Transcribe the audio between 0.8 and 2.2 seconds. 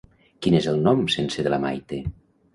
nom sencer de la Maite?